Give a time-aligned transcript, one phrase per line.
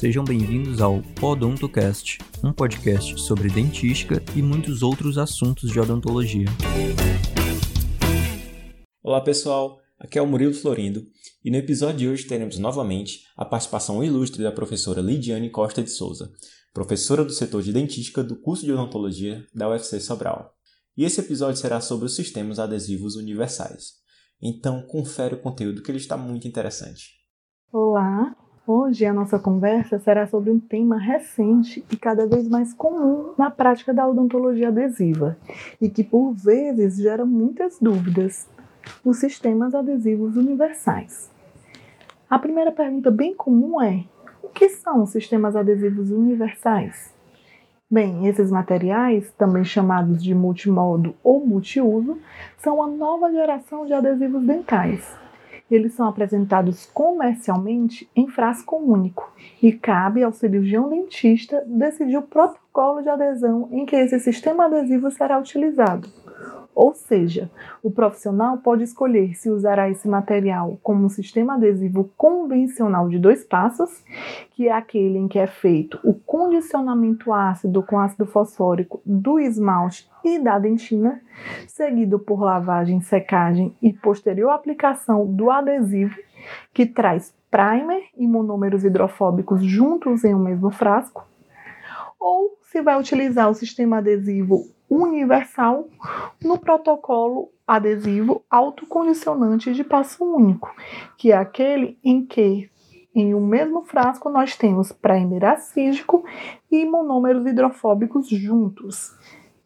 [0.00, 6.46] Sejam bem-vindos ao Odontocast, um podcast sobre dentística e muitos outros assuntos de odontologia.
[9.02, 11.06] Olá pessoal, aqui é o Murilo Florindo
[11.44, 15.90] e no episódio de hoje teremos novamente a participação ilustre da professora Lidiane Costa de
[15.90, 16.32] Souza,
[16.72, 20.54] professora do setor de dentística do curso de odontologia da UFC Sobral.
[20.96, 23.96] E esse episódio será sobre os sistemas adesivos universais.
[24.40, 27.20] Então, confere o conteúdo que ele está muito interessante.
[27.70, 28.34] Olá,
[28.72, 33.50] Hoje a nossa conversa será sobre um tema recente e cada vez mais comum na
[33.50, 35.36] prática da odontologia adesiva
[35.80, 38.48] e que por vezes gera muitas dúvidas:
[39.04, 41.28] os sistemas adesivos universais.
[42.30, 44.04] A primeira pergunta bem comum é:
[44.40, 47.12] o que são sistemas adesivos universais?
[47.90, 52.18] Bem, esses materiais, também chamados de multimodo ou multiuso,
[52.58, 55.18] são a nova geração de adesivos dentais
[55.70, 59.32] eles são apresentados comercialmente em frasco único
[59.62, 65.10] e cabe ao cirurgião dentista decidir o protocolo de adesão em que esse sistema adesivo
[65.10, 66.08] será utilizado.
[66.74, 67.50] Ou seja,
[67.82, 73.44] o profissional pode escolher se usará esse material como um sistema adesivo convencional de dois
[73.44, 74.04] passos,
[74.52, 80.08] que é aquele em que é feito o condicionamento ácido com ácido fosfórico do esmalte
[80.24, 81.20] e da dentina,
[81.66, 86.16] seguido por lavagem, secagem e posterior aplicação do adesivo,
[86.72, 91.26] que traz primer e monômeros hidrofóbicos juntos em um mesmo frasco,
[92.18, 95.88] ou se vai utilizar o sistema adesivo universal
[96.42, 100.74] no protocolo adesivo autocondicionante de passo único,
[101.16, 102.68] que é aquele em que
[103.14, 106.24] em um mesmo frasco nós temos primer acídico
[106.70, 109.16] e monômeros hidrofóbicos juntos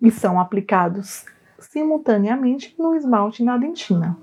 [0.00, 1.26] e são aplicados
[1.58, 4.16] simultaneamente no esmalte e na dentina.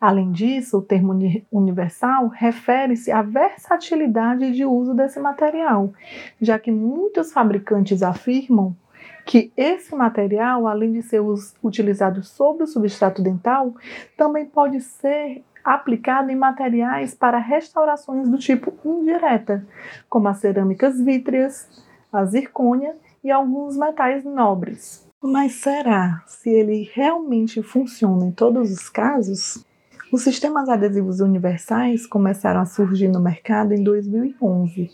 [0.00, 1.18] Além disso, o termo
[1.50, 5.94] universal refere-se à versatilidade de uso desse material,
[6.38, 8.76] já que muitos fabricantes afirmam
[9.24, 11.20] que esse material, além de ser
[11.62, 13.74] utilizado sobre o substrato dental,
[14.16, 19.66] também pode ser aplicado em materiais para restaurações do tipo indireta,
[20.08, 21.68] como as cerâmicas vítreas,
[22.12, 25.08] a zircônia e alguns metais nobres.
[25.22, 29.64] Mas será se ele realmente funciona em todos os casos?
[30.14, 34.88] Os sistemas adesivos universais começaram a surgir no mercado em 2011.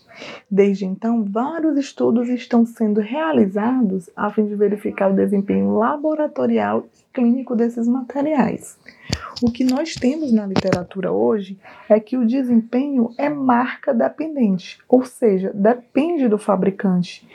[0.50, 7.56] Desde então, vários estudos estão sendo realizados a fim de verificar o desempenho laboratorial clínico
[7.56, 8.78] desses materiais.
[9.43, 15.04] O que nós temos na literatura hoje é que o desempenho é marca dependente, ou
[15.04, 17.26] seja, depende do fabricante.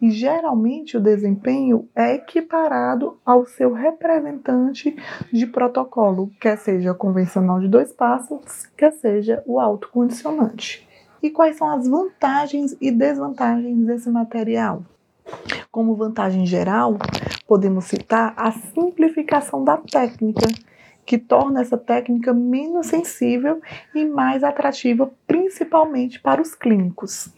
[0.00, 4.96] E geralmente o desempenho é equiparado ao seu representante
[5.30, 10.88] de protocolo, quer seja convencional de dois passos, quer seja o autocondicionante.
[11.22, 14.82] E quais são as vantagens e desvantagens desse material?
[15.70, 16.96] Como vantagem geral,
[17.50, 20.46] podemos citar a simplificação da técnica,
[21.04, 23.60] que torna essa técnica menos sensível
[23.92, 27.34] e mais atrativa, principalmente para os clínicos.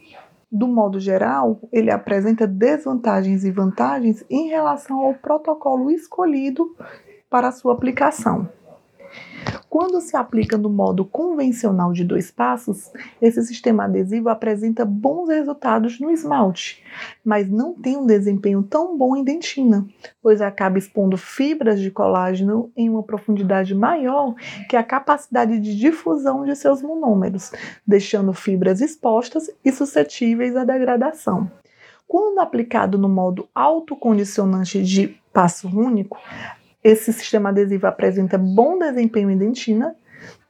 [0.51, 6.77] Do modo geral, ele apresenta desvantagens e vantagens em relação ao protocolo escolhido
[7.27, 8.47] para sua aplicação.
[9.73, 15.99] Quando se aplica no modo convencional de dois passos, esse sistema adesivo apresenta bons resultados
[15.99, 16.83] no esmalte,
[17.25, 19.83] mas não tem um desempenho tão bom em dentina,
[20.21, 24.35] pois acaba expondo fibras de colágeno em uma profundidade maior
[24.69, 27.51] que a capacidade de difusão de seus monômeros,
[27.87, 31.49] deixando fibras expostas e suscetíveis à degradação.
[32.07, 36.19] Quando aplicado no modo autocondicionante de passo único,
[36.83, 39.95] esse sistema adesivo apresenta bom desempenho em dentina,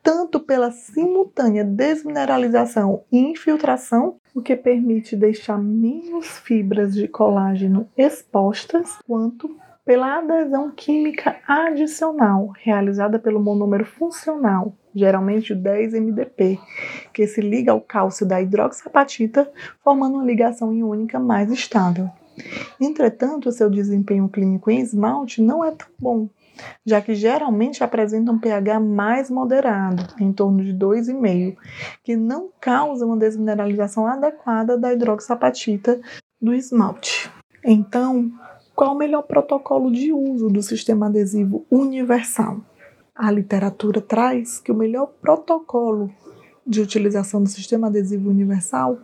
[0.02, 8.98] tanto pela simultânea desmineralização e infiltração, o que permite deixar menos fibras de colágeno expostas,
[9.08, 16.58] quanto pela adesão química adicional realizada pelo monômero funcional, geralmente o 10-MDP,
[17.14, 19.50] que se liga ao cálcio da hidroxapatita,
[19.84, 22.10] formando uma ligação iônica mais estável.
[22.80, 26.30] Entretanto, seu desempenho clínico em esmalte não é tão bom,
[26.86, 31.56] já que geralmente apresenta um pH mais moderado, em torno de 2,5,
[32.04, 36.00] que não causa uma desmineralização adequada da hidroxapatita
[36.42, 37.32] do esmalte.
[37.64, 38.32] Então,
[38.76, 42.60] qual o melhor protocolo de uso do sistema adesivo universal?
[43.16, 46.10] A literatura traz que o melhor protocolo
[46.66, 48.98] de utilização do sistema adesivo universal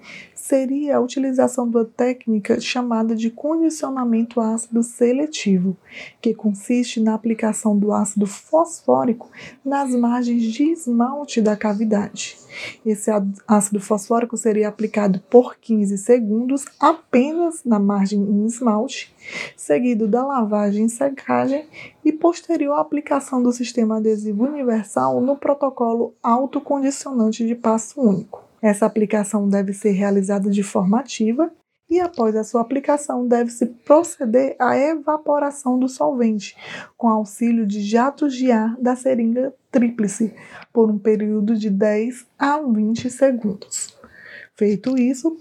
[0.50, 5.78] seria a utilização da técnica chamada de condicionamento ácido seletivo,
[6.20, 9.30] que consiste na aplicação do ácido fosfórico
[9.64, 12.36] nas margens de esmalte da cavidade.
[12.84, 13.12] Esse
[13.48, 19.14] ácido fosfórico seria aplicado por 15 segundos apenas na margem em esmalte,
[19.56, 21.68] seguido da lavagem e secagem
[22.04, 28.49] e posterior aplicação do sistema adesivo universal no protocolo autocondicionante de passo único.
[28.62, 31.52] Essa aplicação deve ser realizada de forma ativa
[31.90, 36.56] e após a sua aplicação deve-se proceder à evaporação do solvente
[36.96, 40.34] com auxílio de jatos de ar da seringa tríplice
[40.72, 43.98] por um período de 10 a 20 segundos.
[44.56, 45.36] Feito isso,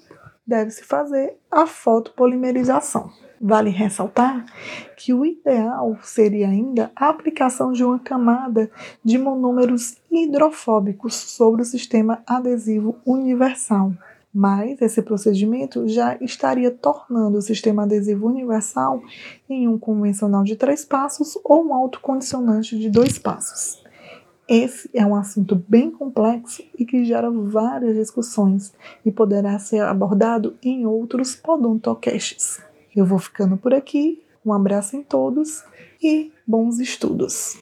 [0.47, 3.11] deve-se fazer a fotopolimerização.
[3.41, 4.45] Vale ressaltar
[4.97, 8.71] que o ideal seria ainda a aplicação de uma camada
[9.05, 13.93] de monômeros hidrofóbicos sobre o sistema adesivo universal.
[14.35, 19.03] Mas esse procedimento já estaria tornando o sistema adesivo universal
[19.49, 23.83] em um convencional de três passos ou um autocondicionante de dois passos.
[24.49, 28.73] Esse é um assunto bem complexo e que gera várias discussões
[29.05, 32.68] e poderá ser abordado em outros podontocasts.
[32.99, 34.25] Eu vou ficando por aqui.
[34.45, 35.63] Um abraço em todos
[36.03, 37.57] e bons estudos.